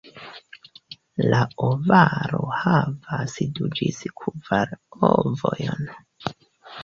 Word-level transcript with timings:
La 1.33 1.41
ovaro 1.65 2.39
havas 2.61 3.35
du 3.59 3.69
ĝis 3.79 3.99
kvar 4.23 4.73
ovojn. 5.11 5.85